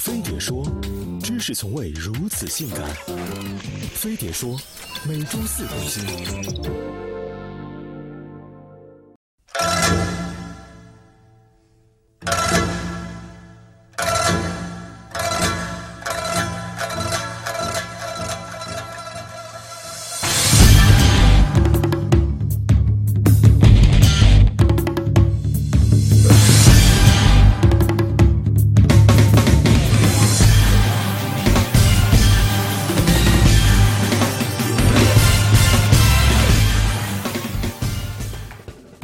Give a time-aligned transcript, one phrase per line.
[0.00, 0.64] 飞碟说，
[1.22, 2.88] 知识从未如此性感。
[3.92, 4.58] 飞碟说，
[5.06, 7.09] 每周四更新。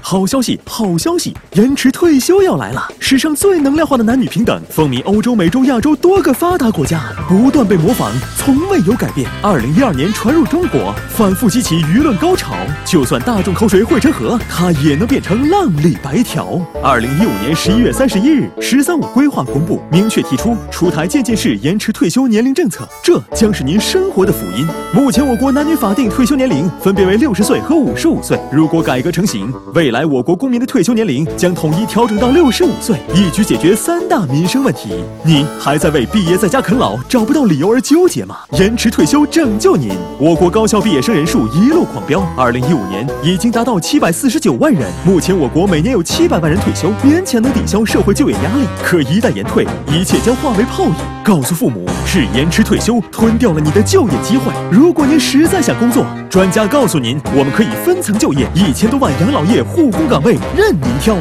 [0.09, 1.35] 好消息，好消息！
[1.55, 2.87] 延迟退休要来了！
[3.01, 9.29] 史上最能量化的男女平等，风靡欧洲、美洲、亚洲多个发达国家，不断被模仿，从未有改变。
[9.43, 12.55] 二零一二年传入中国，反复激起舆论高潮。
[12.85, 16.57] 就算大众口水汇成河，它也能变成浪里白条。
[16.81, 24.65] 二零一五年十一月三十一日，“十三五”规划公布，明确提出出台渐进式延迟退休年龄政策，这将是您生活的福音。
[24.95, 29.96] 目前我国男女法定退休年龄分别为六十岁和五十五岁，如果改革成型，未来。
[29.97, 34.91] 来，我国公民的退休年龄将统一调整到六十五岁，一举解决三大民生问题。
[35.25, 38.41] 你还在为毕业在家啃老找不到理由而纠结吗？
[38.59, 39.93] 延迟退休拯救您！
[40.21, 44.83] 我国高校毕业生人数一路狂飙，二零一五年已经达到七百四十九万人。
[45.03, 48.67] 目前我国每年有七百万人退休，勉强能抵消社会就业压力。
[48.85, 50.95] 可一旦延退，一切将化为泡影。
[51.25, 54.53] 告诉父母，是延迟退休吞掉了你的就业机会。
[54.71, 59.86] 如果您实在想工作，专家告诉您，我们可以分层就业，一千多万养老业护。
[59.87, 61.15] 务工岗位任您挑，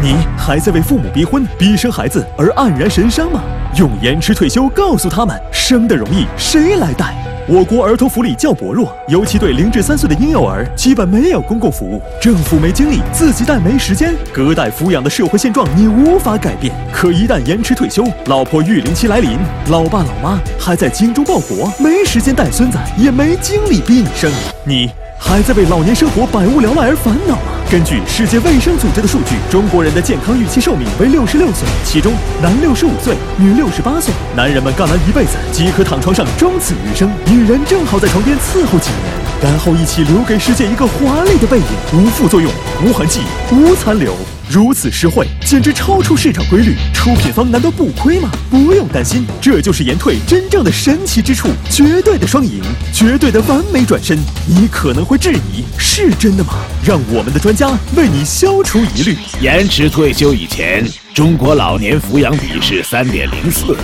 [0.00, 3.42] 你还在为父母逼婚、逼生孩子而黯然神伤吗？
[3.76, 7.14] 用延迟退休告诉他们，生的容易，谁来带？
[7.46, 16.74] 我国儿童福利较薄弱，尤其对零至三岁的婴幼儿，基本没有公共服务，政府没精力，自己带没时间，隔代抚养的社会现状你无法改变。
[16.90, 19.36] 可一旦延迟退休，老婆育龄期来临，
[19.68, 24.32] 老爸老妈还在精忠报国，没时间带孙子，也没精力逼你生，
[24.64, 24.90] 你。
[25.18, 27.42] 还在为老年生活百无聊赖而烦恼吗？
[27.70, 34.14] 根据世界卫生组织的数据，中国人的健康预期寿命为六十六岁，其中男六十五岁，女六十八岁。
[34.36, 39.12] 男人们干完一辈子即可躺床上终此余生，女人正好在床边伺候几年，
[39.42, 42.50] 然后一起留给世界一个华丽的背影，无副作用，
[42.84, 44.14] 无痕迹，无残留。
[44.48, 46.76] 如此实惠，简直超出市场规律。
[46.94, 48.30] 出品方难道不亏吗？
[48.48, 52.62] 不用担心，这就是延退真正的神奇之处，绝对的双赢，
[52.92, 54.16] 绝对的完美转身。
[54.46, 56.54] 你可能会质疑，是真的吗？
[56.84, 59.16] 让我们的专家为你消除疑虑。
[59.40, 63.76] 延迟退休以前，中国老年抚养比是三点零四，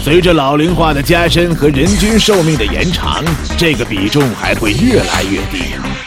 [0.00, 3.22] 随着老龄化的加深和人均寿命的延长，
[3.58, 5.64] 这个比重还会越来越低，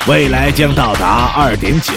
[0.07, 1.94] 未来将到达二点九。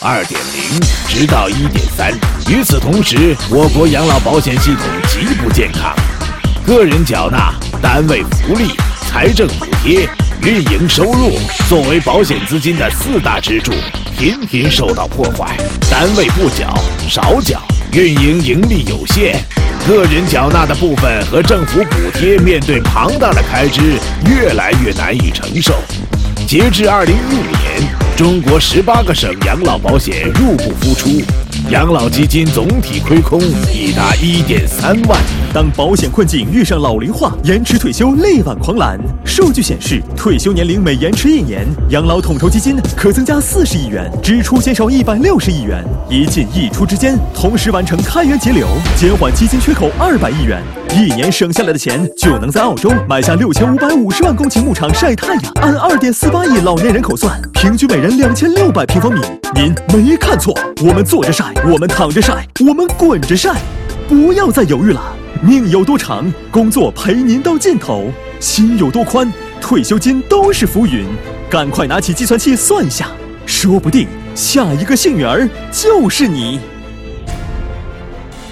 [0.00, 2.12] 二点零，直到一点三。
[2.48, 5.94] 与此同时，我国养老保险系统极不健康，
[6.66, 8.70] 个人缴纳、单位福利、
[9.06, 10.08] 财政补贴、
[10.42, 11.38] 运营收入
[11.68, 13.72] 作为保险资金的四大支柱，
[14.18, 15.56] 频频受到破坏。
[15.90, 16.74] 单位不缴、
[17.08, 17.62] 少缴，
[17.92, 19.38] 运营盈利有限，
[19.86, 25.74] 个人缴纳的部分和政府补贴面对庞大的开支，越来越难以承受。
[26.46, 28.04] 截至二零一五年。
[28.16, 31.20] 中国十八个省养老保险入不敷出，
[31.68, 33.40] 养老基金总体亏空
[33.72, 35.18] 已达一点三万。
[35.54, 38.98] 当保险困境遇上老龄化，延迟退休力挽狂澜。
[39.24, 48.66] 数据显示，退休年龄每延迟一年，养老统筹基金可增加四十亿元，支出减少一百六十亿元，一进一出之间，同时完成开源节流，
[48.96, 50.60] 减缓基金缺口二百亿元。
[50.90, 55.52] 一年省下来的钱，就能在澳洲买下六千五百五十万公顷牧场晒太阳。
[55.62, 59.20] 按二点四八亿老年人口算，平均每人两千六百平方米。
[59.54, 60.52] 您没看错，
[60.84, 63.54] 我们坐着晒，我们躺着晒，我们滚着晒。
[64.06, 65.00] 不要再犹豫了，
[65.44, 68.04] 命有多长，工作陪您到尽头；
[68.40, 71.04] 心有多宽，退休金都是浮云。
[71.50, 73.10] 赶快拿起计算器算一下，
[73.44, 76.60] 说不定下一个幸运儿就是你。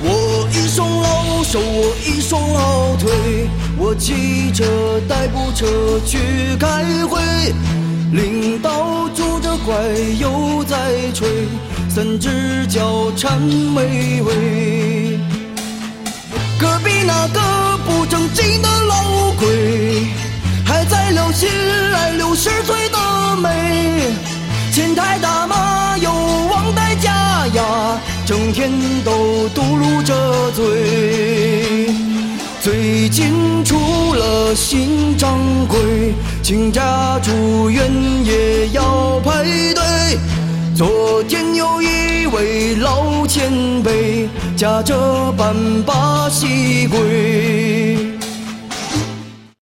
[0.02, 6.18] 我一双老手，我一双老腿，我骑着代步车去
[6.60, 7.22] 开会。
[8.12, 9.74] 领导拄着拐
[10.20, 10.76] 又在
[11.14, 11.26] 吹，
[11.88, 13.40] 三只脚颤
[13.74, 15.01] 巍巍。
[16.84, 20.06] 比那个不正经的老鬼，
[20.64, 21.48] 还在聊心
[21.94, 24.10] 爱六十岁的美，
[24.72, 27.62] 前台大妈又忘带假牙。
[28.24, 28.70] 整天
[29.04, 31.92] 都嘟噜着嘴，
[32.60, 37.90] 最近出了新掌柜，请假住院
[38.24, 39.44] 也要排
[39.74, 39.91] 队。
[40.84, 43.52] 昨天有一位老前
[43.84, 45.54] 辈，夹着半
[45.86, 48.11] 把西归。